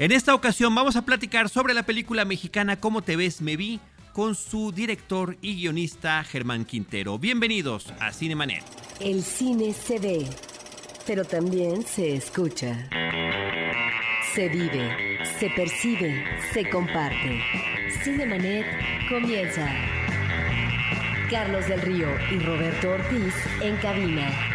[0.00, 3.80] En esta ocasión vamos a platicar sobre la película mexicana Cómo te ves, me vi,
[4.14, 7.18] con su director y guionista Germán Quintero.
[7.18, 8.64] Bienvenidos a Cinemanet.
[8.98, 10.26] El cine se ve,
[11.06, 12.88] pero también se escucha.
[14.34, 16.24] Se vive, se percibe,
[16.54, 17.38] se comparte.
[18.02, 18.64] Cinemanet
[19.10, 19.68] comienza.
[21.28, 24.49] Carlos del Río y Roberto Ortiz en cabina.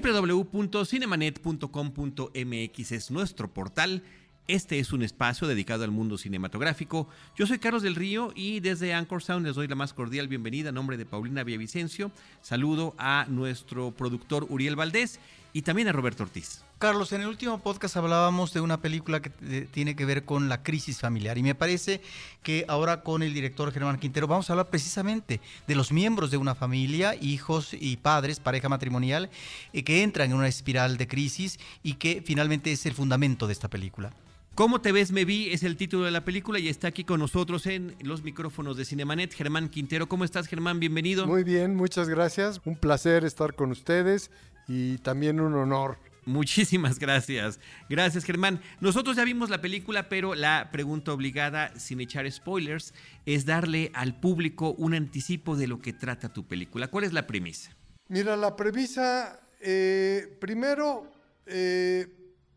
[0.00, 4.02] www.cinemanet.com.mx es nuestro portal.
[4.48, 7.08] Este es un espacio dedicado al mundo cinematográfico.
[7.36, 10.70] Yo soy Carlos del Río y desde Anchor Sound les doy la más cordial bienvenida
[10.70, 12.10] a nombre de Paulina Villavicencio.
[12.40, 15.20] Saludo a nuestro productor Uriel Valdés
[15.52, 16.62] y también a Roberto Ortiz.
[16.78, 19.30] Carlos, en el último podcast hablábamos de una película que
[19.70, 22.00] tiene que ver con la crisis familiar y me parece
[22.42, 26.38] que ahora con el director Germán Quintero vamos a hablar precisamente de los miembros de
[26.38, 29.30] una familia, hijos y padres, pareja matrimonial,
[29.72, 33.52] eh, que entran en una espiral de crisis y que finalmente es el fundamento de
[33.52, 34.12] esta película.
[34.54, 35.50] ¿Cómo te ves, me vi?
[35.50, 38.84] Es el título de la película y está aquí con nosotros en los micrófonos de
[38.84, 40.08] Cinemanet Germán Quintero.
[40.08, 40.78] ¿Cómo estás, Germán?
[40.78, 41.26] Bienvenido.
[41.26, 42.60] Muy bien, muchas gracias.
[42.66, 44.30] Un placer estar con ustedes
[44.68, 45.98] y también un honor.
[46.24, 47.58] Muchísimas gracias.
[47.88, 48.60] Gracias, Germán.
[48.80, 52.94] Nosotros ya vimos la película, pero la pregunta obligada, sin echar spoilers,
[53.26, 56.88] es darle al público un anticipo de lo que trata tu película.
[56.88, 57.76] ¿Cuál es la premisa?
[58.08, 61.10] Mira, la premisa, eh, primero,
[61.46, 62.06] eh,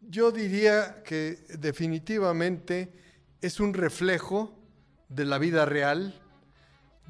[0.01, 2.91] yo diría que definitivamente
[3.41, 4.59] es un reflejo
[5.09, 6.21] de la vida real.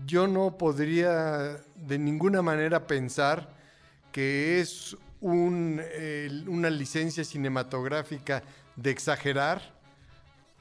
[0.06, 3.55] Yo no podría de ninguna manera pensar
[4.16, 8.44] que es una licencia cinematográfica
[8.78, 9.74] de exagerar,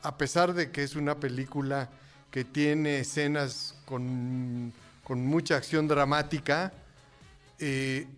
[0.02, 1.88] a pesar de que es una película
[2.32, 4.72] que tiene escenas con,
[5.08, 6.72] mucha acción dramática,
[7.60, 8.08] eh,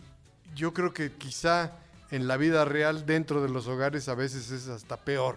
[0.54, 1.72] yo creo que quizá
[2.10, 5.36] en la vida real dentro de los hogares a veces es hasta peor.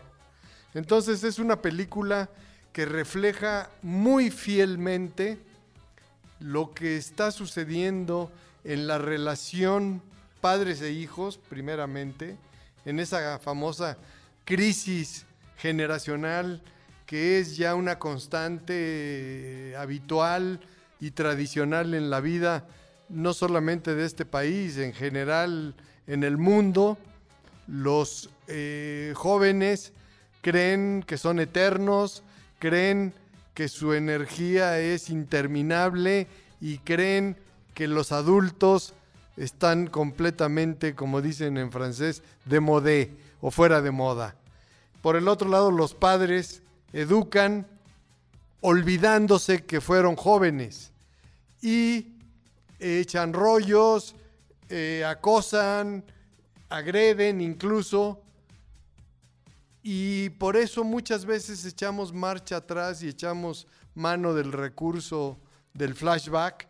[0.75, 2.29] Entonces es una película
[2.71, 5.39] que refleja muy fielmente
[6.39, 8.31] lo que está sucediendo
[8.69, 9.99] en la relación
[10.41, 12.37] padres e hijos, primeramente,
[12.85, 13.97] en esa famosa
[14.45, 15.25] crisis
[15.57, 16.61] generacional
[17.07, 20.59] que es ya una constante eh, habitual
[20.99, 22.67] y tradicional en la vida,
[23.09, 25.73] no solamente de este país, en general
[26.05, 26.99] en el mundo.
[27.65, 29.93] Los eh, jóvenes
[30.41, 32.21] creen que son eternos,
[32.59, 33.15] creen
[33.55, 36.27] que su energía es interminable
[36.61, 37.35] y creen
[37.79, 38.93] que los adultos
[39.37, 44.35] están completamente, como dicen en francés, de modé o fuera de moda.
[45.01, 47.65] Por el otro lado, los padres educan
[48.59, 50.91] olvidándose que fueron jóvenes
[51.61, 52.07] y
[52.79, 54.13] echan rollos,
[54.67, 56.03] eh, acosan,
[56.67, 58.21] agreden incluso.
[59.83, 65.39] Y por eso muchas veces echamos marcha atrás y echamos mano del recurso
[65.73, 66.67] del flashback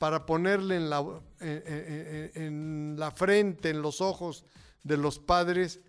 [0.00, 1.04] para ponerle en la,
[1.40, 4.46] en, la frente, en los ojos
[4.82, 5.80] de los padres,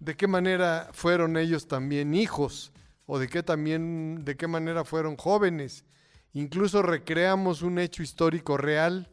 [0.00, 2.72] de qué manera fueron ellos también hijos
[3.04, 5.84] o de qué también de qué manera fueron jóvenes.
[6.32, 9.12] Incluso recreamos un hecho histórico real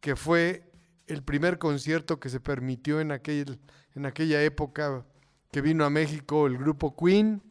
[0.00, 0.72] que fue
[1.06, 3.60] el primer concierto que se permitió en, aquel,
[3.94, 5.04] en aquella época
[5.52, 7.42] que vino a México el grupo Queen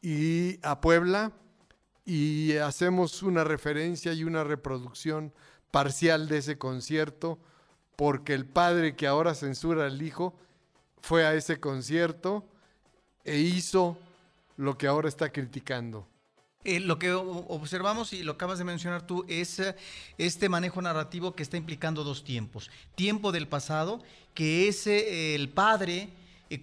[0.00, 1.30] y a Puebla
[2.06, 5.32] y hacemos una referencia y una reproducción
[5.72, 7.38] parcial de ese concierto
[7.96, 10.34] porque el padre que ahora censura al hijo
[11.00, 12.46] fue a ese concierto
[13.24, 13.98] e hizo
[14.56, 16.06] lo que ahora está criticando.
[16.64, 19.76] Eh, lo que observamos y lo acabas de mencionar tú es eh,
[20.18, 22.70] este manejo narrativo que está implicando dos tiempos.
[22.94, 24.02] Tiempo del pasado,
[24.34, 26.10] que es eh, el padre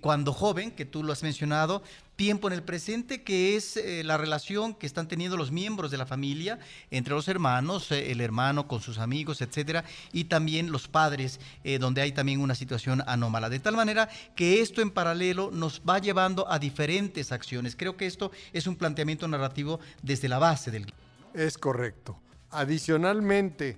[0.01, 1.83] cuando joven, que tú lo has mencionado,
[2.15, 5.97] tiempo en el presente, que es eh, la relación que están teniendo los miembros de
[5.97, 6.59] la familia,
[6.91, 11.79] entre los hermanos, eh, el hermano con sus amigos, etcétera, y también los padres, eh,
[11.79, 13.49] donde hay también una situación anómala.
[13.49, 17.75] De tal manera que esto en paralelo nos va llevando a diferentes acciones.
[17.75, 20.93] Creo que esto es un planteamiento narrativo desde la base del
[21.33, 22.19] Es correcto.
[22.51, 23.77] Adicionalmente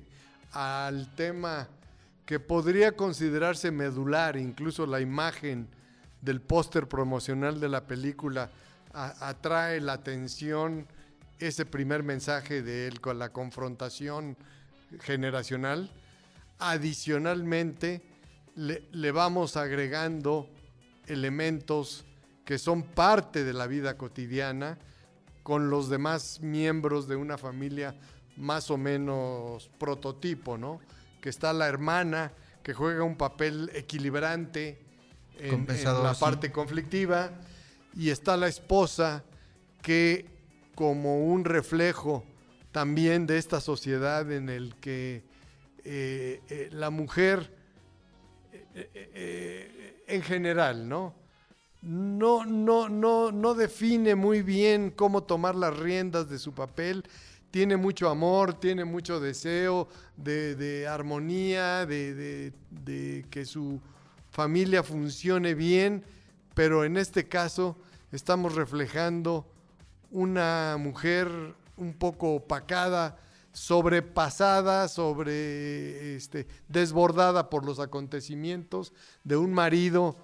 [0.51, 1.67] al tema
[2.25, 5.67] que podría considerarse medular, incluso la imagen,
[6.21, 8.49] del póster promocional de la película
[8.93, 10.87] atrae la atención
[11.39, 14.37] ese primer mensaje de él con la confrontación
[15.01, 15.91] generacional.
[16.59, 18.01] Adicionalmente,
[18.55, 20.49] le, vamos agregando
[21.07, 22.05] elementos
[22.45, 24.77] que son parte de la vida cotidiana
[25.43, 27.95] con los demás miembros de una familia
[28.37, 30.79] más o menos prototipo, ¿no?
[31.21, 32.31] Que está la hermana
[32.63, 34.84] que juega un papel equilibrante
[35.39, 36.19] en, la sí.
[36.19, 37.31] parte conflictiva,
[37.95, 39.23] y está la esposa
[39.81, 40.25] que
[40.75, 42.23] como un reflejo
[42.71, 45.23] también de esta sociedad en el que
[45.85, 47.53] eh, eh, la mujer
[48.73, 51.13] eh, en general, ¿no?
[51.81, 57.03] No, no, no, no define muy bien cómo tomar las riendas de su papel.
[57.51, 63.79] Tiene mucho amor, tiene mucho deseo de, de armonía, de, de- de que su
[64.35, 66.03] familia funcione bien,
[66.55, 67.77] pero en este caso
[68.11, 69.47] estamos reflejando
[70.11, 71.29] una mujer
[71.77, 73.17] un poco opacada,
[73.53, 78.91] sobrepasada, sobre este, desbordada por los acontecimientos,
[79.23, 80.17] de un marido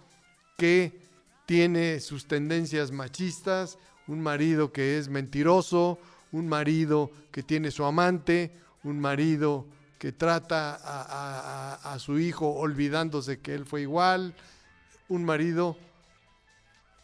[0.57, 0.99] que
[1.45, 5.99] tiene sus tendencias machistas, un marido que es mentiroso,
[6.33, 9.67] un marido que tiene su amante, un marido
[10.01, 10.79] que trata
[11.83, 14.33] a, su hijo olvidándose que él fue igual,
[15.09, 15.77] un marido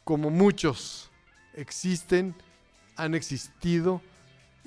[0.03, 1.11] como muchos
[1.53, 2.33] existen,
[2.95, 4.01] han existido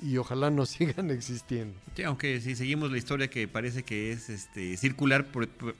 [0.01, 1.77] y ojalá no sigan existiendo.
[2.05, 5.27] Aunque si seguimos la historia que parece que es este circular,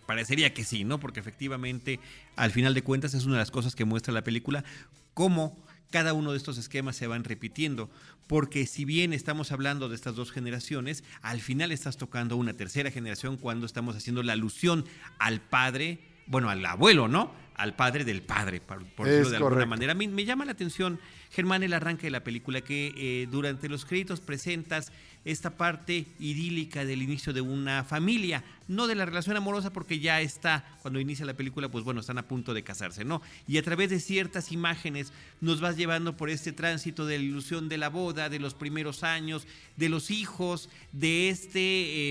[0.05, 0.99] parecería que sí, ¿no?
[0.99, 2.01] Porque efectivamente,
[2.35, 4.65] al final de cuentas, es una de las cosas que muestra la película,
[5.13, 5.57] cómo
[5.91, 7.89] cada uno de estos esquemas se van repitiendo.
[8.27, 12.89] Porque si bien estamos hablando de estas dos generaciones, al final estás tocando una tercera
[12.89, 14.85] generación cuando estamos haciendo la alusión
[15.19, 17.33] al padre, bueno, al abuelo, ¿no?
[17.55, 19.91] Al padre del padre, por, decirlo de alguna manera.
[19.91, 20.99] A mí me llama la atención,
[21.29, 24.91] Germán, el arranque de la película, que eh, durante los créditos presentas
[25.23, 30.21] esta parte idílica del inicio de una familia, no de la relación amorosa, porque ya
[30.21, 33.21] está, cuando inicia la película, pues bueno, están a punto de casarse, ¿no?
[33.47, 37.69] Y a través de ciertas imágenes nos vas llevando por este tránsito de la ilusión
[37.69, 39.45] de la boda, de los primeros años,
[39.77, 41.59] de los hijos, de este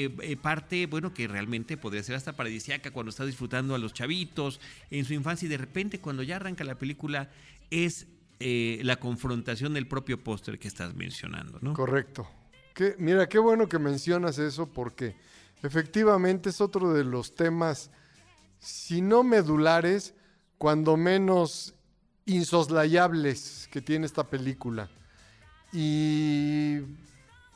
[0.05, 3.93] eh, eh, parte, bueno, que realmente podría ser hasta paradisiaca cuando estás disfrutando a los
[3.93, 4.61] chavitos
[4.91, 7.31] en su infancia y de repente cuando ya arranca la película
[7.71, 8.07] es
[8.41, 11.75] eh, la confrontación del propio póster que estás mencionando, ¿no?
[11.75, 12.29] Correcto.
[12.99, 15.17] Mira, qué bueno que mencionas eso porque
[15.63, 17.91] efectivamente es otro de los temas,
[18.59, 20.15] si no medulares,
[20.59, 21.75] cuando menos
[22.27, 24.91] insoslayables que tiene esta película.
[25.73, 26.81] Y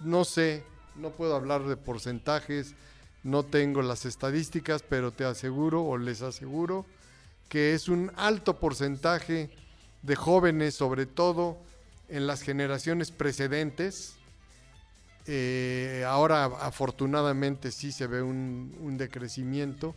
[0.00, 0.64] no sé,
[0.96, 2.75] no puedo hablar de porcentajes,
[3.22, 6.87] no tengo las estadísticas, pero te aseguro o les aseguro
[7.49, 9.50] que es un alto porcentaje
[10.02, 11.58] de jóvenes, sobre todo
[12.08, 14.16] en las generaciones precedentes.
[15.26, 19.94] Eh, ahora afortunadamente sí se ve un, un decrecimiento,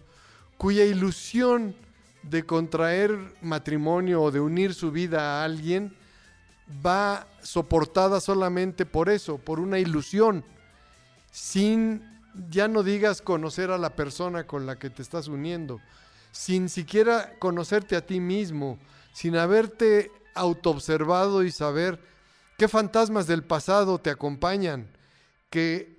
[0.58, 1.76] cuya ilusión
[2.24, 5.96] de contraer matrimonio o de unir su vida a alguien
[6.86, 10.44] va soportada solamente por eso, por una ilusión,
[11.32, 12.04] sin,
[12.50, 15.80] ya no digas conocer a la persona con la que te estás uniendo,
[16.32, 18.78] sin siquiera conocerte a ti mismo,
[19.14, 22.00] sin haberte autoobservado y saber
[22.58, 24.88] qué fantasmas del pasado te acompañan,
[25.50, 25.98] que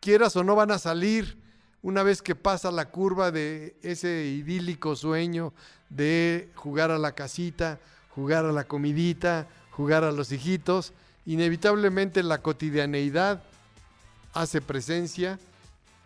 [0.00, 1.38] quieras o no van a salir
[1.82, 5.52] una vez que pasa la curva de ese idílico sueño
[5.88, 7.78] de jugar a la casita,
[8.10, 10.92] jugar a la comidita, jugar a los hijitos,
[11.24, 13.42] inevitablemente la cotidianeidad
[14.34, 15.38] hace presencia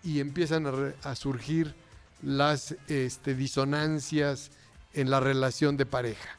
[0.03, 1.75] y empiezan a, surgir
[2.23, 4.51] las este, disonancias
[4.93, 6.37] en la relación de pareja.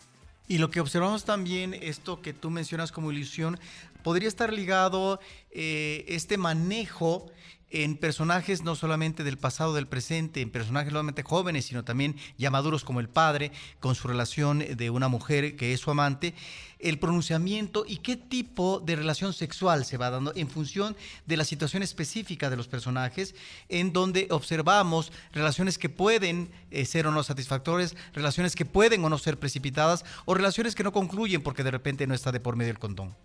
[0.48, 3.60] Y lo que observamos también, esto que tú mencionas como ilusión,
[4.06, 5.20] podría estar ligado
[5.50, 7.26] eh, este manejo
[7.72, 12.16] en personajes no solamente del pasado, del presente, en personajes no solamente jóvenes, sino también
[12.38, 16.36] ya maduros como el padre, con su relación de una mujer que es su amante,
[16.78, 20.96] el pronunciamiento y qué tipo de relación sexual se va dando en función
[21.26, 23.34] de la situación específica de los personajes,
[23.70, 29.10] en donde observamos relaciones que pueden eh, ser o no satisfactorias, relaciones que pueden o
[29.10, 32.56] no ser precipitadas, o relaciones que no concluyen porque de repente no está de por
[32.56, 33.16] medio el condón.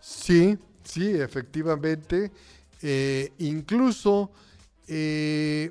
[0.00, 2.30] Sí, sí, efectivamente.
[2.82, 4.30] Eh, incluso
[4.86, 5.70] eh,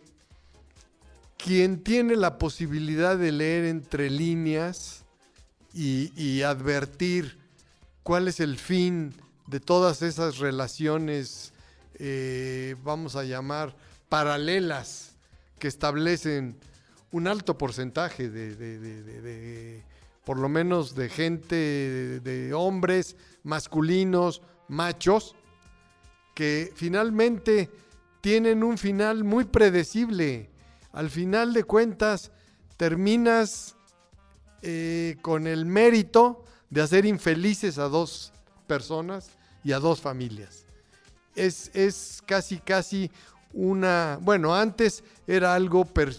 [1.38, 5.06] quien tiene la posibilidad de leer entre líneas
[5.74, 7.38] y, advertir
[8.04, 9.14] cuál es el fin
[9.46, 11.54] de todas esas relaciones,
[12.00, 13.76] eh, vamos a llamar,
[14.10, 15.12] paralelas
[15.60, 16.58] que establecen
[17.12, 19.84] un alto porcentaje de-
[20.28, 25.38] por lo menos de gente, de, hombres masculinos, machos,
[26.36, 27.72] que finalmente
[28.20, 30.50] tienen un final muy predecible.
[30.92, 32.34] Al final de cuentas,
[32.76, 33.78] terminas
[34.64, 38.34] eh, con el mérito de hacer infelices a dos
[38.68, 39.30] personas
[39.64, 40.66] y a dos familias.
[41.36, 43.10] Es, es casi, casi
[43.54, 44.20] una...
[44.22, 46.18] Bueno, antes era algo per-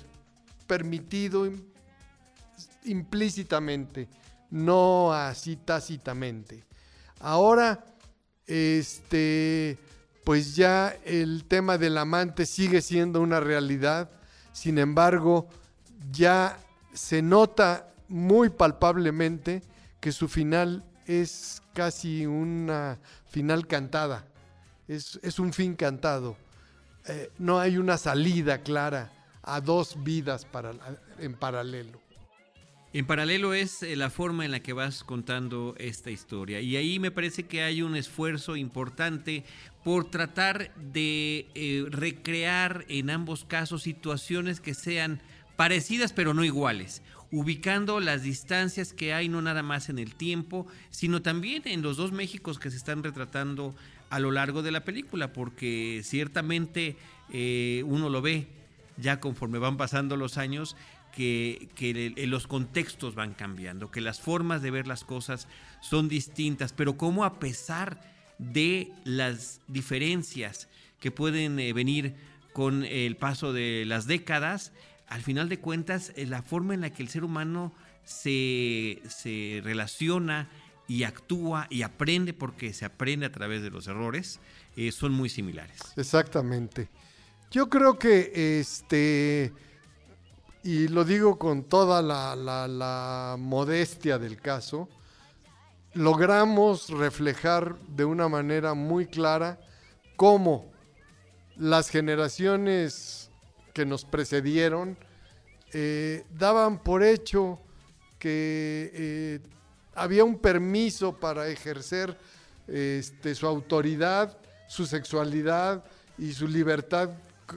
[0.66, 1.44] permitido
[2.88, 4.09] implícitamente,
[4.50, 6.64] no así tácitamente.
[7.21, 7.85] Ahora,
[8.47, 9.78] este,
[10.25, 14.11] pues ya el tema del amante sigue siendo una realidad,
[14.52, 15.49] sin embargo,
[16.11, 16.59] ya
[16.92, 19.62] se nota muy palpablemente
[20.00, 24.26] que su final es casi una final cantada,
[24.87, 26.37] es, es un fin cantado.
[27.07, 29.11] Eh, no hay una salida clara
[29.42, 30.47] a dos vidas
[31.18, 32.00] en paralelo.
[32.95, 36.61] En paralelo es eh, la forma en la que vas contando esta historia.
[36.62, 39.45] Y ahí me parece que hay un esfuerzo importante
[39.85, 45.21] por tratar de eh, recrear en ambos casos situaciones que sean
[45.57, 50.66] parecidas pero no iguales, ubicando las distancias que hay no nada más en el tiempo,
[50.90, 53.75] sino también en los dos Méxicos que se están retratando
[54.09, 56.97] a lo largo de la película, porque ciertamente
[57.30, 58.47] eh, uno lo ve
[58.97, 60.76] ya conforme van pasando los años
[61.18, 65.48] que, los contextos van cambiando, que las formas de ver las cosas
[65.80, 68.00] son distintas, pero cómo a pesar
[68.38, 70.68] de las diferencias
[71.00, 72.14] que pueden eh, venir
[72.52, 74.72] con el paso de las décadas,
[75.08, 77.72] al final de cuentas, eh, la forma en la que el ser humano
[78.04, 80.48] se, se relaciona
[80.87, 84.38] y actúa y aprende, porque se aprende a través de los errores,
[84.76, 85.80] eh, son muy similares.
[85.96, 86.88] Exactamente.
[87.50, 89.52] Yo creo que este,
[90.62, 94.88] y lo digo con toda la, modestia del caso,
[95.94, 99.58] logramos reflejar de una manera muy clara
[100.16, 100.70] cómo
[101.56, 103.30] las generaciones
[103.72, 104.96] que nos precedieron
[105.72, 107.58] eh, daban por hecho
[108.18, 109.40] que eh,
[109.94, 112.16] había un permiso para ejercer
[112.66, 114.36] este, su autoridad,
[114.68, 115.84] su sexualidad
[116.18, 117.10] y su libertad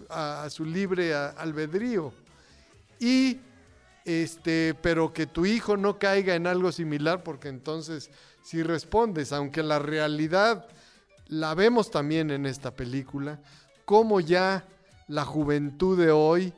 [0.10, 2.13] a, su libre albedrío.
[3.01, 3.39] Y
[4.05, 8.12] este, pero que tu hijo no caiga en algo similar, porque entonces
[8.43, 10.67] si respondes, aunque la realidad
[11.27, 13.39] la vemos también en esta película,
[13.86, 14.65] cómo ya
[15.08, 16.53] la juventud de hoy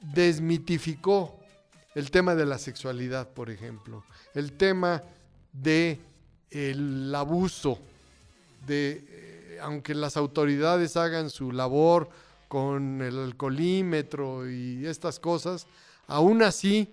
[0.00, 1.38] desmitificó
[1.94, 4.02] el tema de la sexualidad, por ejemplo,
[4.34, 5.02] el tema
[5.52, 6.00] de
[6.50, 7.78] el abuso
[8.66, 12.08] de eh, aunque las autoridades hagan su labor
[12.50, 15.68] con el alcoholímetro y estas cosas,
[16.08, 16.92] aún así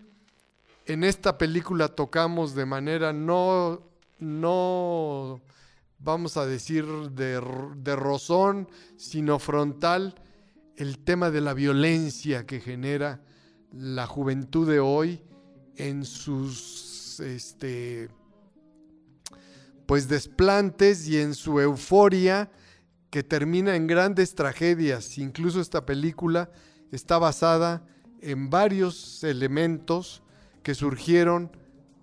[0.85, 3.81] en esta película tocamos de manera no
[4.19, 5.41] no
[5.97, 7.41] vamos a decir de,
[7.75, 10.21] de rozón, sino frontal
[10.75, 13.23] el tema de la violencia que genera
[13.71, 15.23] la juventud de hoy
[15.75, 18.09] en sus este
[19.87, 22.51] pues desplantes y en su euforia
[23.17, 25.17] que termina en grandes tragedias.
[25.17, 26.51] Incluso esta película
[26.91, 27.83] está basada
[28.21, 30.21] en varios elementos
[30.61, 31.49] que surgieron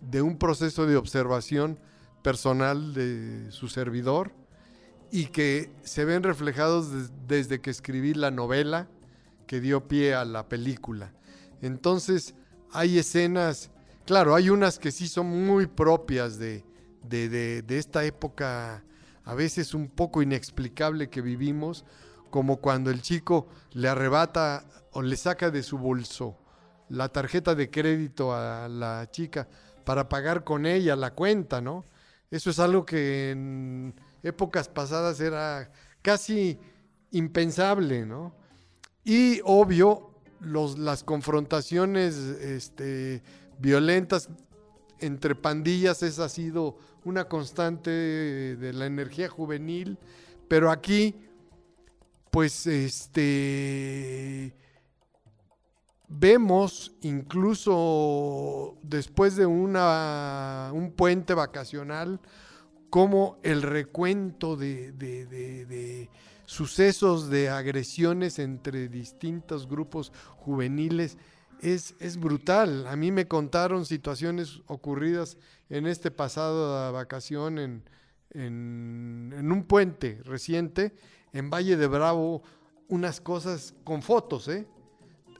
[0.00, 1.78] de un proceso de observación
[2.24, 4.32] personal de su servidor
[5.12, 8.88] y que se ven reflejados des- desde que escribí la novela
[9.46, 11.12] que dio pie a la película.
[11.62, 12.34] Entonces
[12.72, 13.70] hay escenas,
[14.04, 16.64] claro, hay unas que sí son muy propias de,
[17.08, 18.82] de- de esta época
[19.24, 21.84] a veces un poco inexplicable que vivimos,
[22.30, 26.38] como cuando el chico le arrebata o le saca de su bolso
[26.88, 29.48] la tarjeta de crédito a la chica
[29.84, 31.84] para pagar con ella la cuenta, ¿no?
[32.30, 35.70] Eso es algo que en épocas pasadas era
[36.02, 36.58] casi
[37.12, 38.34] impensable, ¿no?
[39.04, 43.22] Y obvio, los, las confrontaciones este,
[43.58, 44.28] violentas
[44.98, 49.98] entre pandillas, esa ha sido una constante de la energía juvenil,
[50.48, 51.14] pero aquí,
[52.30, 54.54] pues, este,
[56.08, 62.20] vemos incluso después de una, un puente vacacional,
[62.90, 66.10] como el recuento de, de-
[66.46, 71.16] sucesos de agresiones entre distintos grupos juveniles
[71.64, 72.86] es, es brutal.
[72.86, 75.38] A mí me contaron situaciones ocurridas
[75.70, 77.82] en este pasado vacación en,
[78.30, 80.94] en, un puente reciente,
[81.32, 82.42] en Valle de Bravo,
[82.88, 84.66] unas cosas con fotos, ¿eh?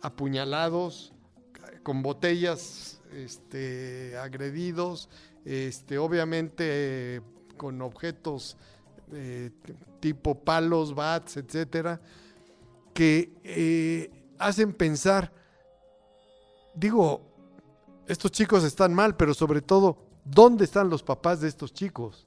[0.00, 1.12] apuñalados,
[1.82, 5.10] con botellas este, agredidos,
[5.44, 7.20] este, obviamente eh,
[7.58, 8.56] con objetos
[9.12, 9.50] eh,
[10.00, 12.00] tipo palos, bats, etcétera,
[12.94, 15.32] que eh, hacen pensar,
[16.74, 17.22] digo,
[18.06, 22.26] estos chicos están mal, pero sobre todo, ¿dónde están los papás de estos chicos?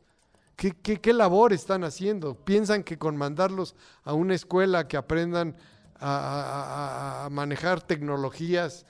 [0.55, 2.35] ¿Qué, qué, qué labor están haciendo?
[2.35, 5.55] ¿Piensan que con mandarlos a una escuela que aprendan
[5.99, 8.85] a, manejar tecnologías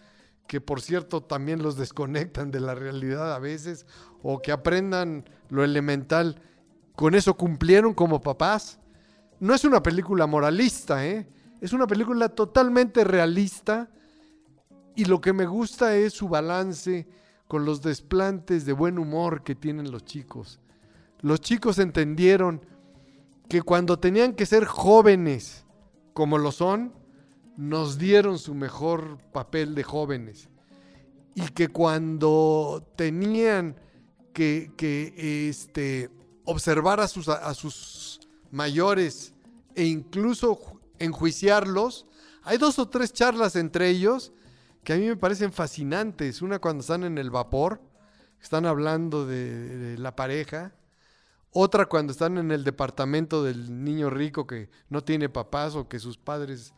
[0.47, 3.85] que por cierto también los desconectan de la realidad a veces,
[4.23, 6.41] o que aprendan lo elemental.
[6.95, 8.79] Con eso cumplieron como papás.
[9.39, 11.27] No es una película moralista, ¿eh?
[11.59, 13.89] es una película totalmente realista
[14.97, 17.07] y lo que me gusta es su balance
[17.47, 20.59] con los desplantes de buen humor que tienen los chicos.
[21.21, 22.61] Los chicos entendieron
[23.47, 25.65] que cuando tenían que ser jóvenes
[26.13, 26.93] como lo son,
[27.55, 30.49] nos dieron su mejor papel de jóvenes.
[31.35, 33.75] Y que cuando tenían
[34.33, 36.09] que, que, este,
[36.43, 38.19] observar a sus, a sus
[38.51, 39.33] mayores
[39.75, 42.07] e incluso ju- enjuiciarlos,
[42.43, 44.33] hay dos o tres charlas entre ellos
[44.87, 46.41] que a mí me parecen fascinantes.
[46.41, 47.81] Una cuando están en el vapor,
[48.41, 50.71] están hablando de, la pareja.
[51.51, 55.99] Otra cuando están en el departamento del niño rico que no tiene papás o que
[55.99, 56.73] sus padres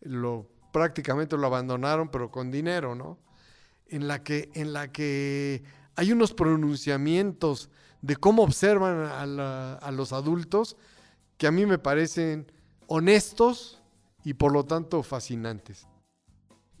[0.00, 3.18] lo prácticamente lo abandonaron, pero con dinero, ¿no?
[3.88, 5.62] En la que, en la que
[5.96, 7.68] hay unos pronunciamientos
[8.00, 10.78] de cómo observan a los adultos
[11.36, 12.50] que a mí me parecen
[12.86, 13.82] honestos
[14.24, 15.89] y por lo tanto fascinantes.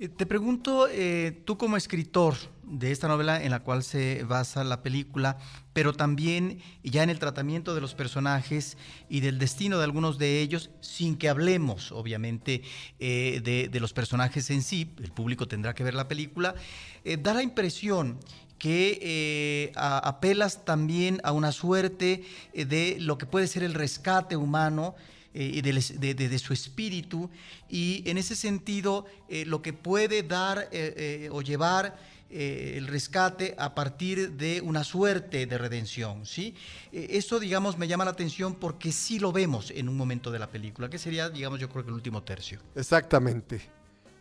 [0.00, 4.64] Eh, Te pregunto, eh, tú como escritor de esta novela en la cual se basa
[4.64, 5.36] la película,
[5.74, 8.78] pero también ya en el tratamiento de los personajes
[9.10, 12.62] y del destino de algunos de ellos, sin que hablemos, obviamente,
[12.98, 16.54] eh, de, los personajes en sí, el público tendrá que ver la película,
[17.18, 18.18] da la impresión
[18.58, 24.94] que apelas también a una suerte de lo que puede ser el rescate humano
[25.34, 27.30] eh, de, de- de su espíritu
[27.68, 31.96] y en ese sentido eh, lo que puede dar eh, o llevar
[32.32, 36.54] el rescate a partir de una suerte de redención, ¿sí?
[36.92, 40.48] Eso, digamos, me llama la atención porque sí lo vemos en un momento de la
[40.48, 42.60] película, que sería, digamos, yo creo que el último tercio.
[42.76, 43.60] Exactamente.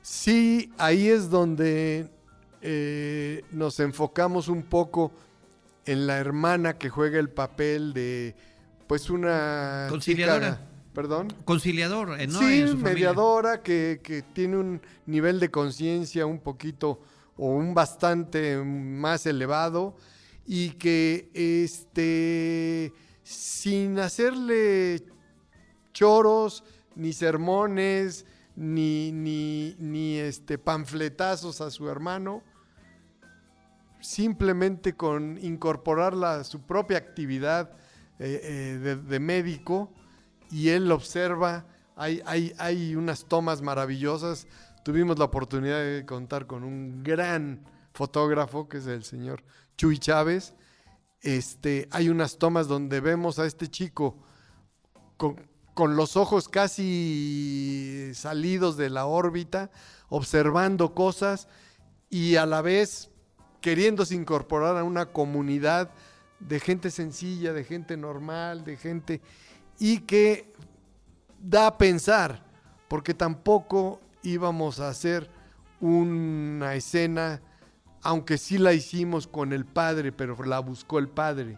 [0.02, 2.10] Sí, ahí es donde
[2.64, 5.12] eh, nos enfocamos un poco
[5.86, 8.34] en la hermana que juega el papel de,
[8.88, 10.56] pues, una Conciliadora.
[10.56, 11.28] chica- Perdón.
[11.46, 12.40] Conciliador, eh, ¿no?
[12.40, 17.00] sí, mediadora que, que tiene un nivel de conciencia un poquito
[17.38, 19.96] o un bastante más elevado
[20.46, 22.92] y que este
[23.24, 25.04] sin hacerle
[25.94, 26.64] choros
[26.96, 28.26] ni sermones
[28.56, 32.44] ni, ni, ni este panfletazos a su hermano
[34.02, 37.72] simplemente con incorporarla a su propia actividad
[38.18, 39.94] eh, eh, de, de médico
[40.52, 44.48] y él observa, hay, hay, hay unas tomas maravillosas.
[44.84, 49.44] Tuvimos la oportunidad de contar con un gran fotógrafo, que es el señor
[49.78, 50.54] Chuy Chávez.
[51.22, 54.18] Este, hay unas tomas donde vemos a este chico
[55.18, 59.70] con, con los ojos casi salidos de la órbita,
[60.08, 61.48] observando cosas
[62.10, 63.10] y a la vez
[63.62, 65.92] queriéndose incorporar a una comunidad
[66.40, 69.22] de gente sencilla, de gente normal, de gente
[69.80, 70.54] y que
[71.42, 72.46] da a pensar,
[72.88, 75.30] porque tampoco íbamos a hacer
[75.80, 77.42] una escena,
[78.02, 81.58] aunque sí la hicimos con el padre, pero la buscó el padre,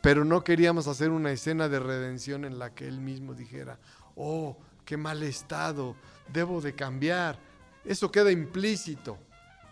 [0.00, 3.78] pero no queríamos hacer una escena de redención en la que él mismo dijera,
[4.14, 5.96] oh, qué mal estado,
[6.32, 7.38] debo de cambiar.
[7.84, 9.18] Eso queda implícito,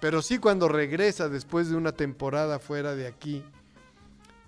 [0.01, 3.45] pero sí cuando regresa después de una temporada fuera de aquí,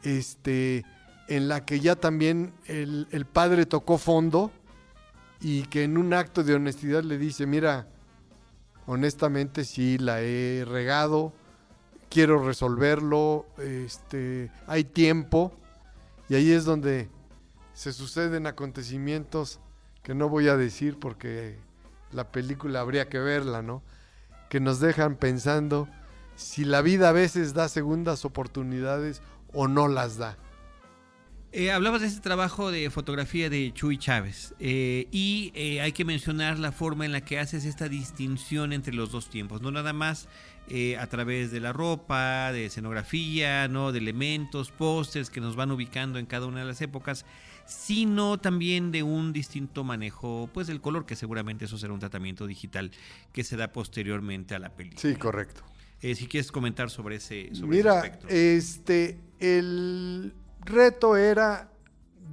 [0.02, 0.84] este,
[1.28, 4.50] en la que ya también el, padre tocó fondo
[5.40, 7.86] y que en un acto de honestidad le dice, mira,
[8.86, 11.32] honestamente sí la he regado,
[12.08, 15.52] quiero resolverlo, este, hay tiempo,
[16.28, 17.08] y ahí es donde
[17.74, 19.60] se suceden acontecimientos
[20.02, 21.58] que no voy a decir porque
[22.12, 23.82] la película habría que verla, ¿no?
[24.48, 25.88] Que nos dejan pensando
[26.34, 29.20] si la vida a veces da segundas oportunidades
[29.52, 30.38] o no las da.
[31.50, 36.04] Eh, hablabas de este trabajo de fotografía de Chuy Chávez eh, y eh, hay que
[36.04, 39.92] mencionar la forma en la que haces esta distinción entre los dos tiempos, no nada
[39.94, 40.28] más
[41.00, 46.18] a través de la ropa, de escenografía, no de elementos, pósters que nos van ubicando
[46.18, 47.24] en cada una de las épocas,
[47.64, 52.46] sino también de un distinto manejo, pues del color, que seguramente eso será un tratamiento
[52.46, 52.90] digital
[53.32, 55.00] que se da posteriormente a la película.
[55.00, 55.62] Sí, correcto.
[56.02, 58.28] Si quieres comentar sobre ese, sobre Mira, ese aspecto.
[58.28, 60.34] este, el
[60.68, 61.72] reto era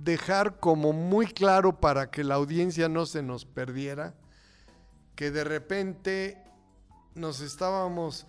[0.03, 4.13] dejar como muy claro para que la audiencia no se nos perdiera,
[5.15, 6.43] que de repente
[7.15, 8.27] nos estábamos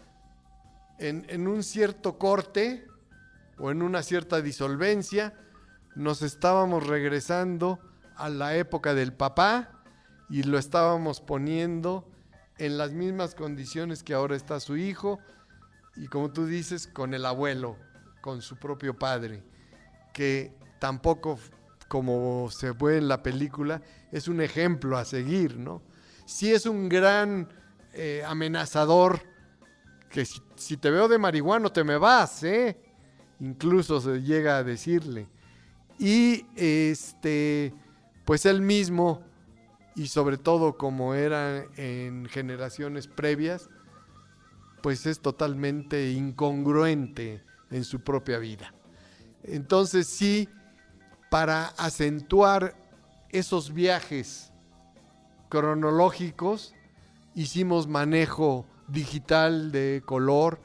[0.98, 2.86] en, en un cierto corte
[3.58, 5.34] o en una cierta disolvencia,
[5.94, 7.78] nos estábamos regresando
[8.16, 9.82] a la época del papá
[10.30, 12.08] y lo estábamos poniendo
[12.58, 15.18] en las mismas condiciones que ahora está su hijo
[15.96, 17.76] y como tú dices, con el abuelo,
[18.20, 19.42] con su propio padre,
[20.16, 21.38] que tampoco,
[21.88, 25.82] como se ve en la película, es un ejemplo a seguir, ¿no?
[26.24, 27.50] Sí es un gran
[27.92, 29.20] eh, amenazador,
[30.08, 32.80] que si, te veo de marihuano te me vas, ¿eh?
[33.40, 35.28] Incluso se llega a decirle.
[35.98, 37.74] Y este,
[38.24, 39.22] pues él mismo,
[39.94, 43.68] y sobre todo como era en generaciones previas,
[44.80, 48.72] pues es totalmente incongruente en su propia vida.
[49.46, 50.48] Entonces sí,
[51.30, 52.76] para acentuar
[53.30, 54.52] esos viajes
[55.48, 56.74] cronológicos,
[57.34, 60.60] hicimos manejo digital de color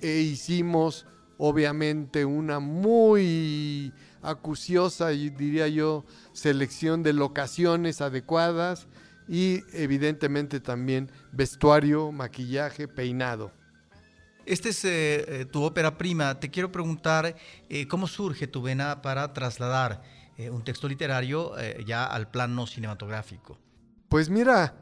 [0.00, 1.06] e hicimos
[1.38, 3.92] obviamente una muy
[4.22, 8.86] acuciosa y diría yo selección de locaciones adecuadas
[9.28, 13.52] y evidentemente también vestuario, maquillaje, peinado.
[14.46, 16.38] Esta es eh, eh, tu ópera prima.
[16.38, 17.34] Te quiero preguntar
[17.68, 20.02] eh, cómo surge tu vena para trasladar
[20.50, 21.52] un texto literario
[21.86, 23.56] ya al plano cinematográfico.
[24.08, 24.74] Pues mira,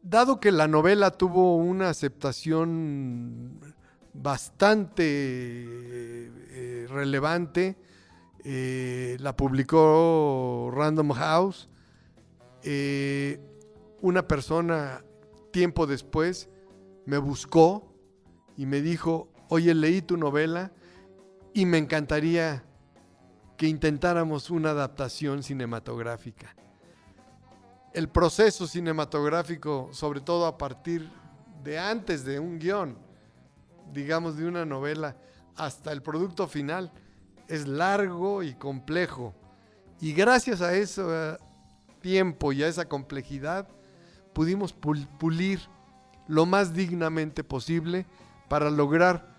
[0.00, 3.74] dado que la novela tuvo una aceptación
[4.12, 5.66] bastante
[6.88, 7.76] relevante,
[8.44, 11.68] la publicó Random House,
[14.02, 15.02] una persona
[15.50, 16.48] tiempo después
[17.06, 17.92] me buscó
[18.56, 20.72] y me dijo, oye, leí tu novela
[21.52, 22.64] y me encantaría
[23.56, 26.54] que intentáramos una adaptación cinematográfica.
[27.92, 31.08] El proceso cinematográfico, sobre todo a partir
[31.62, 32.98] de antes de un guion,
[33.92, 35.16] digamos de una novela,
[35.54, 36.92] hasta el producto final,
[37.46, 39.34] es largo y complejo.
[40.00, 41.36] Y gracias a ese eh,
[42.00, 43.68] tiempo y a esa complejidad,
[44.32, 45.60] pudimos pulir
[46.26, 48.06] lo más dignamente posible
[48.48, 49.32] para lograr,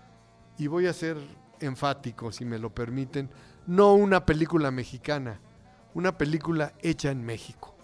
[0.58, 1.16] y voy a ser
[1.60, 3.30] enfático si me lo permiten,
[3.66, 5.40] no una película mexicana,
[5.94, 7.74] una película hecha en México.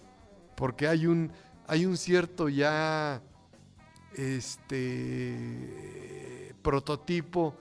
[0.55, 1.31] Porque hay un,
[1.67, 3.21] hay un cierto ya
[4.15, 7.55] este prototipo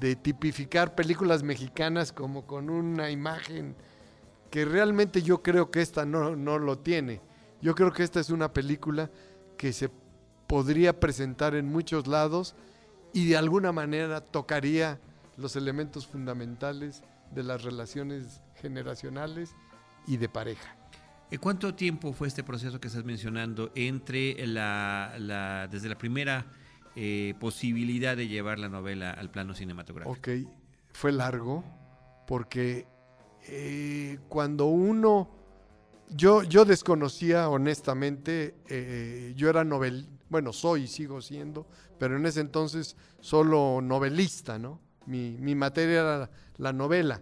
[0.00, 3.76] de tipificar películas mexicanas como con una imagen
[4.50, 7.20] que realmente yo creo que esta no, no lo tiene.
[7.60, 9.10] Yo creo que esta es una película
[9.56, 9.90] que se
[10.46, 12.54] podría presentar en muchos lados
[13.12, 15.00] y de alguna manera tocaría
[15.36, 19.54] los elementos fundamentales de las relaciones generacionales
[20.06, 20.76] y de pareja.
[21.40, 26.46] ¿Cuánto tiempo fue este proceso que estás mencionando entre la, desde la primera
[26.94, 30.16] eh, posibilidad de llevar la novela al plano cinematográfico?
[30.16, 30.48] Ok,
[30.92, 31.64] fue largo
[32.26, 32.86] porque
[33.48, 35.28] eh, cuando uno,
[36.10, 41.66] yo, yo desconocía honestamente, eh, yo era novel, bueno, soy y sigo siendo,
[41.98, 44.80] pero en ese entonces solo novelista, ¿no?
[45.06, 47.20] Mi, materia era la, novela.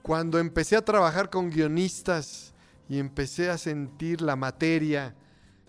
[0.00, 2.54] Cuando empecé a trabajar con guionistas
[2.88, 5.14] y empecé a sentir la materia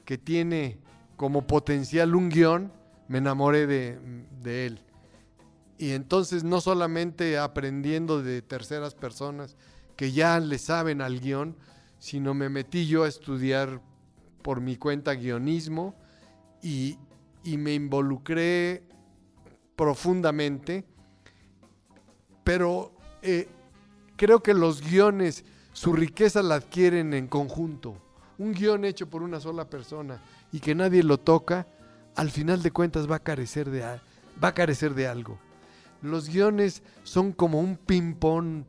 [0.06, 0.80] que tiene
[1.18, 2.72] como potencial un guion,
[3.10, 4.00] me enamoré de,
[4.42, 4.82] de él.
[5.78, 9.58] Y entonces no solamente aprendiendo de terceras personas
[9.98, 11.58] que ya le saben al guion,
[12.00, 13.82] sino me metí yo a estudiar
[14.42, 15.96] por mi cuenta guionismo
[16.64, 16.98] y,
[17.58, 18.84] me involucré
[19.76, 20.86] profundamente,
[22.44, 23.50] pero eh,
[24.16, 27.96] creo que los guiones, su riqueza la adquieren en conjunto.
[28.38, 30.22] Un guion hecho por una sola persona
[30.52, 31.68] y que nadie lo toca,
[32.16, 35.38] al final de cuentas va a carecer de, va a carecer de algo.
[36.02, 38.66] Los guiones son como un ping-pong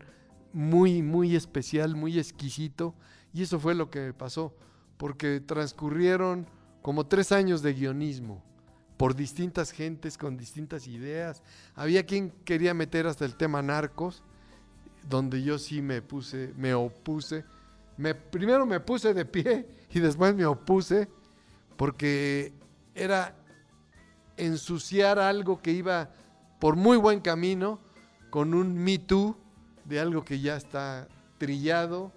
[0.53, 2.95] muy, muy especial, muy exquisito,
[3.33, 4.55] y eso fue lo que pasó,
[4.97, 6.47] porque transcurrieron
[6.85, 8.43] como tres años de guionismo
[8.99, 11.43] por distintas gentes con distintas ideas.
[11.75, 14.23] Había quien quería meter hasta el tema narcos,
[15.09, 17.47] donde yo sí me puse, me opuse.
[17.97, 21.09] Me, primero me puse de pie y después me opuse
[21.79, 22.53] porque
[22.95, 23.35] era
[24.37, 26.11] ensuciar algo que iba
[26.61, 27.81] por muy buen camino
[28.29, 29.35] con un Me Too
[29.87, 32.13] de algo que ya está trillado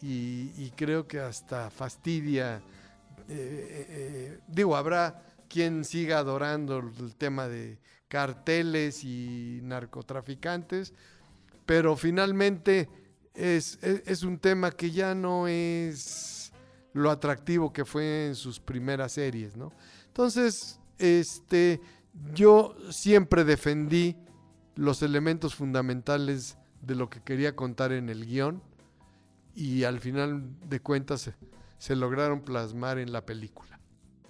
[0.00, 2.62] y, y creo que hasta fastidia
[3.28, 10.92] eh, eh, digo, habrá quien siga adorando el tema de carteles y narcotraficantes,
[11.66, 12.88] pero finalmente
[13.34, 16.52] es, un tema que ya no es
[16.92, 19.72] lo atractivo que fue en sus primeras series, ¿no?
[20.08, 21.80] Entonces, este,
[22.34, 24.16] yo siempre defendí
[24.74, 28.62] los elementos fundamentales de lo que quería contar en el guion
[29.54, 31.30] y al final de cuentas
[31.82, 33.80] se lograron plasmar en la película.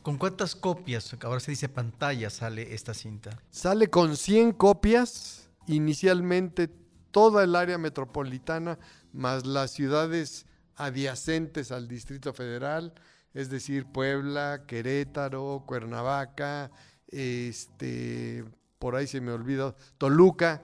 [0.01, 3.43] ¿Con cuántas copias, ahora se dice pantalla, sale esta cinta?
[3.51, 6.71] Sale con 100 copias, inicialmente
[7.11, 8.79] toda el área metropolitana,
[9.13, 12.95] más las ciudades adyacentes al Distrito Federal,
[13.35, 16.71] es decir, Puebla, Querétaro, Cuernavaca,
[17.09, 18.47] este,
[18.79, 20.63] por ahí se me olvidó, Toluca,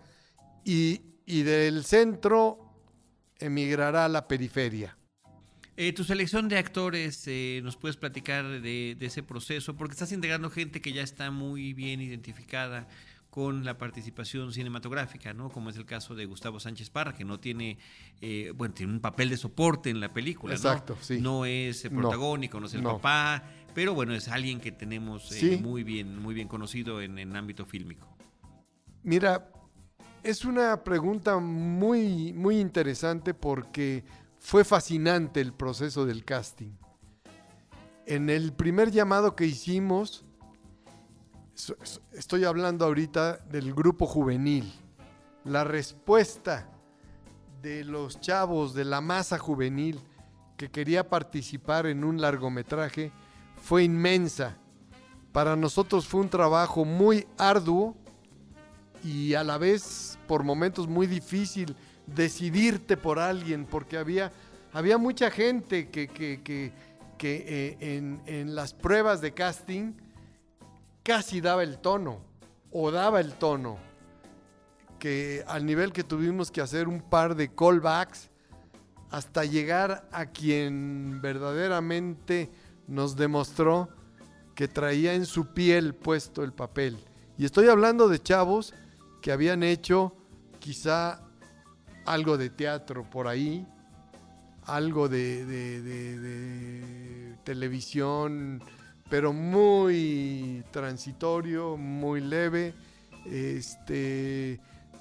[0.64, 2.80] y, y del centro
[3.38, 4.97] emigrará a la periferia.
[5.80, 9.76] Eh, tu selección de actores, eh, ¿nos puedes platicar de, de, ese proceso?
[9.76, 12.88] Porque estás integrando gente que ya está muy bien identificada
[13.30, 15.50] con la participación cinematográfica, ¿no?
[15.50, 17.78] Como es el caso de Gustavo Sánchez Parra, que no tiene,
[18.20, 21.04] eh, bueno, tiene un papel de soporte en la película, Exacto, ¿no?
[21.04, 21.20] sí.
[21.20, 22.96] No es protagónico, no, no es el no.
[22.96, 25.58] papá, pero bueno, es alguien que tenemos Sí.
[25.62, 28.18] muy bien, muy bien conocido en, en ámbito fílmico.
[29.04, 29.48] Mira,
[30.24, 34.02] es una pregunta muy, muy interesante porque
[34.38, 36.72] fue fascinante el proceso del casting.
[38.06, 40.24] En el primer llamado que hicimos,
[42.12, 44.72] estoy hablando ahorita del grupo juvenil,
[45.44, 46.68] la respuesta
[47.62, 50.00] de los chavos de la masa juvenil
[50.56, 53.12] que quería participar en un largometraje
[53.62, 54.56] fue inmensa.
[55.32, 57.96] Para nosotros fue un trabajo muy arduo
[59.04, 61.76] y a la vez por momentos muy difícil
[62.14, 64.32] decidirte por alguien, porque había,
[64.72, 66.72] había mucha gente que, que- que-
[67.18, 69.92] que, eh, en, en las pruebas de casting
[71.02, 72.20] casi daba el tono,
[72.70, 73.76] o daba el tono,
[74.98, 78.30] que al nivel que tuvimos que hacer un par de callbacks
[79.10, 82.50] hasta llegar a quien verdaderamente
[82.86, 83.88] nos demostró
[84.54, 86.98] que traía en su piel puesto el papel.
[87.36, 88.74] Y estoy hablando de chavos
[89.22, 90.14] que habían hecho
[90.58, 91.22] quizá
[92.12, 93.66] algo de teatro por ahí,
[94.64, 98.62] algo de, de- televisión,
[99.08, 102.74] pero muy transitorio, muy leve.
[103.24, 104.60] Este,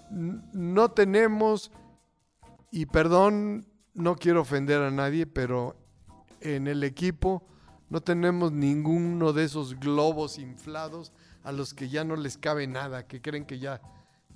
[0.10, 1.72] no tenemos,
[2.72, 5.76] y perdón, no quiero ofender a nadie, pero
[6.40, 7.44] en el equipo
[7.90, 11.12] no tenemos ninguno de esos globos inflados
[11.44, 13.82] a los que ya no les cabe nada, que creen que ya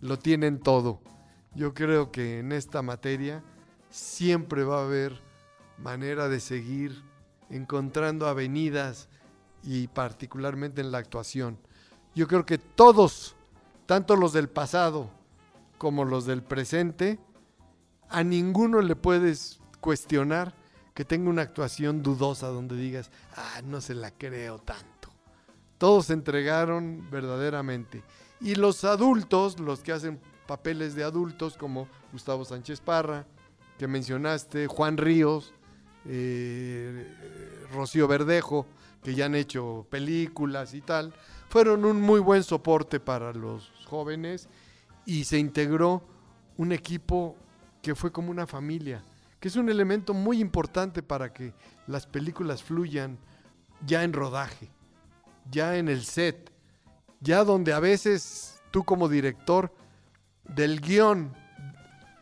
[0.01, 1.01] lo tienen todo.
[1.53, 3.43] Yo creo que en esta materia
[3.89, 5.19] siempre va a haber
[5.77, 7.03] manera de seguir
[7.49, 9.09] encontrando avenidas
[9.63, 11.59] y particularmente en la actuación.
[12.15, 13.35] Yo creo que todos,
[13.85, 15.09] tanto los del pasado
[15.77, 17.19] como los del presente,
[18.09, 20.53] a ninguno le puedes cuestionar
[20.93, 25.09] que tenga una actuación dudosa donde digas, ah, no se la creo tanto.
[25.77, 28.03] Todos se entregaron verdaderamente.
[28.39, 30.19] Y los adultos, los que hacen
[30.51, 33.25] papeles de adultos, como Gustavo Sánchez Parra,
[33.79, 35.53] que mencionaste, Juan Ríos,
[36.03, 37.09] eh,
[37.71, 38.65] Rocío Verdejo,
[39.01, 41.13] que ya han hecho películas y tal,
[41.47, 44.49] fueron un muy buen soporte para los jóvenes
[45.05, 46.03] y se integró
[46.57, 47.37] un equipo
[47.81, 49.01] que fue como una familia,
[49.39, 51.53] que es un elemento muy importante para que
[51.87, 53.17] las películas fluyan
[53.85, 54.69] ya en rodaje,
[55.49, 56.51] ya en el set,
[57.21, 59.71] ya donde a veces tú como director
[60.55, 61.33] del guion,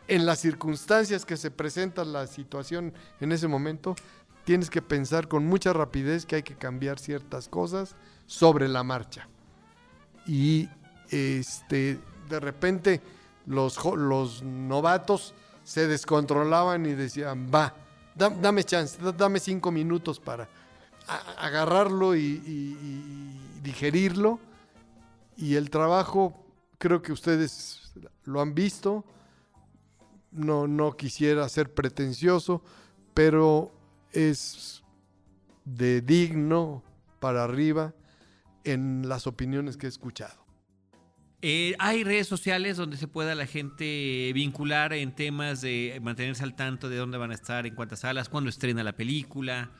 [0.07, 3.95] en las circunstancias que se presenta la situación en ese momento,
[4.43, 9.27] tienes que pensar con mucha rapidez que hay que cambiar ciertas cosas sobre la marcha.
[10.25, 10.67] Y
[11.11, 13.01] este, de repente
[13.45, 17.75] los, los novatos se descontrolaban y decían, va,
[18.15, 20.47] da- dame chance, da- dame cinco minutos para
[21.37, 24.39] agarrarlo y digerirlo.
[25.37, 26.33] Y el trabajo,
[26.79, 29.05] creo que ustedes lo han visto.
[30.31, 32.63] No, no quisiera ser pretencioso,
[33.13, 33.71] pero
[34.11, 34.83] es
[35.65, 36.83] de digno
[37.19, 37.93] para arriba
[38.63, 40.39] en las opiniones que he escuchado.
[41.41, 46.55] Eh, hay redes sociales donde se pueda la gente vincular en temas de mantenerse al
[46.55, 49.71] tanto de dónde van a estar, en cuántas salas, cuándo estrena la película.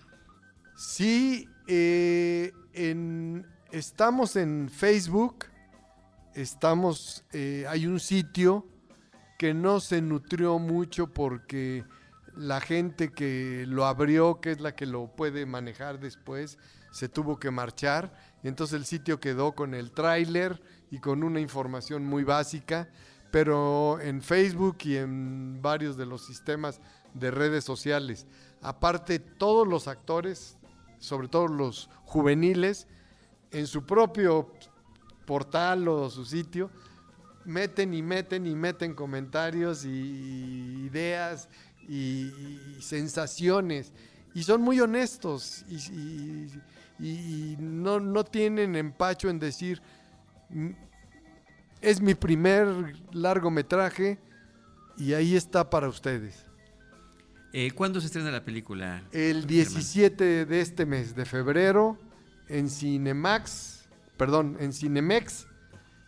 [0.78, 5.46] Sí, eh, en- estamos en Facebook,
[6.34, 8.66] estamos, eh, hay un sitio
[9.38, 11.86] que no se nutrió mucho porque
[12.36, 16.58] la gente que lo abrió, que es la que lo puede manejar después,
[16.92, 18.14] se tuvo que marchar.
[18.44, 20.62] Entonces el sitio quedó con el tráiler
[20.92, 22.90] y con una información muy básica,
[23.32, 26.82] pero en Facebook y en varios de los sistemas
[27.14, 28.28] de redes sociales.
[28.62, 30.58] Aparte, todos los actores,
[30.98, 32.88] sobre todo los juveniles,
[33.52, 34.52] en su propio
[35.30, 36.72] portal o su sitio,
[37.46, 41.48] meten y meten y meten comentarios y ideas
[41.88, 42.32] y,
[42.78, 43.92] y sensaciones.
[44.34, 46.52] y son muy honestos y, y-
[47.00, 49.82] y no, no tienen empacho en decir,
[50.50, 50.70] "Mm,
[51.82, 52.68] es mi primer
[53.14, 54.18] largometraje
[54.98, 56.46] y ahí está para ustedes.
[57.54, 59.02] Eh, ¿Cuándo se estrena la película?
[59.12, 59.48] El Germán?
[59.48, 61.98] 17 de este mes de febrero
[62.50, 63.79] en Cinemax,
[64.20, 65.48] perdón, en Cinemex,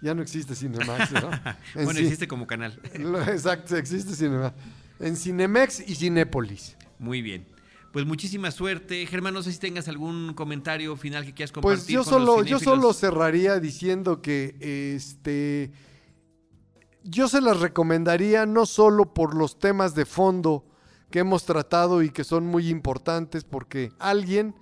[0.04, 1.32] ya no existe Cinemax, ¿no?
[1.76, 2.80] En Bueno, Ci- existe como canal.
[3.28, 4.54] Exacto, existe Cinemax.
[5.00, 6.78] En Cinemex y Cinépolis.
[7.00, 7.48] Muy bien.
[7.92, 9.06] Pues muchísima suerte.
[9.08, 11.94] Germán, no sé si tengas algún comentario final que quieras Pues compartir.
[11.96, 14.56] yo con los solo, yo solo cerraría diciendo que
[14.96, 15.72] este
[17.04, 20.66] yo se las recomendaría no solo por los temas de fondo
[21.10, 24.54] que hemos tratado y que son muy importantes porque alguien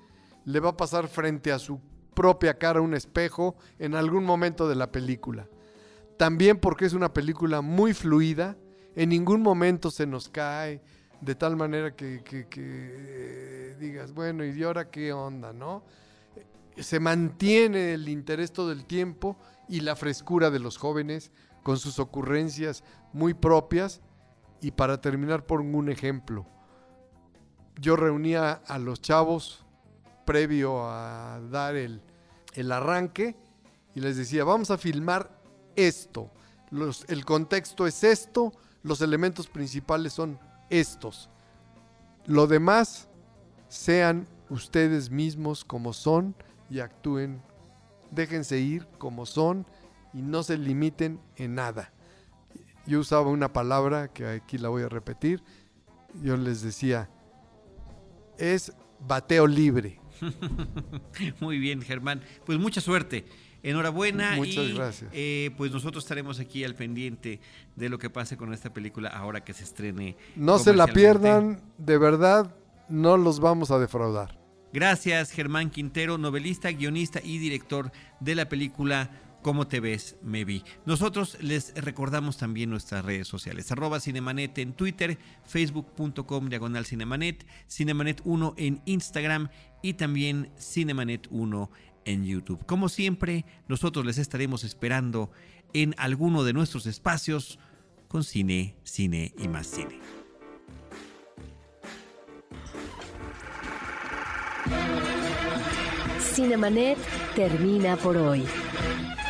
[0.45, 1.79] le va a pasar frente a su
[2.19, 5.47] propia cara un espejo en algún momento de la película.
[6.17, 8.57] También porque es una película muy fluida,
[8.93, 10.81] en ningún momento se nos cae
[11.21, 15.85] de tal manera que, que- eh, digas, bueno, ¿y ahora qué onda, no?
[16.75, 19.37] se mantiene el interés todo el tiempo
[19.69, 21.31] y la frescura de los jóvenes
[21.63, 24.01] con sus ocurrencias muy propias.
[24.61, 26.45] Y para terminar, por un ejemplo,
[27.79, 29.65] yo reunía a los chavos
[30.25, 32.01] previo a dar el,
[32.53, 33.35] el arranque
[33.95, 35.41] y les decía, vamos a filmar
[35.75, 36.31] esto.
[37.07, 41.29] El contexto es esto, los elementos principales son estos.
[42.25, 43.09] Lo demás,
[43.67, 46.35] sean ustedes mismos como son
[46.69, 47.41] y actúen,
[48.11, 49.65] déjense ir como son
[50.13, 51.91] y no se limiten en nada.
[52.85, 55.43] Yo usaba una palabra que aquí la voy a repetir.
[56.23, 57.09] Yo les decía,
[58.37, 60.01] es bateo libre.
[61.39, 62.21] Muy bien, Germán.
[62.45, 63.25] Pues mucha suerte.
[63.61, 64.35] Enhorabuena.
[64.35, 65.09] Muchas y, gracias.
[65.13, 67.41] eh, pues nosotros estaremos aquí al pendiente
[67.75, 70.15] de lo que pase con esta película ahora que se estrene.
[70.35, 72.55] No se la pierdan, de verdad,
[72.87, 74.39] no los vamos a defraudar.
[74.71, 79.09] Gracias, Germán Quintero, novelista, guionista y director de la película
[79.41, 80.63] Cómo te ves, me vi.
[80.85, 88.21] Nosotros les recordamos también nuestras redes sociales, arroba Cinemanet en Twitter, facebook.com diagonal Cinemanet, Cinemanet
[88.25, 89.49] 1 en Instagram
[89.81, 91.71] y también Cinemanet 1
[92.05, 92.65] en YouTube.
[92.65, 95.31] Como siempre, nosotros les estaremos esperando
[95.73, 97.59] en alguno de nuestros espacios
[98.07, 99.99] con cine, cine y más cine.
[106.19, 106.97] Cinemanet
[107.35, 108.43] termina por hoy.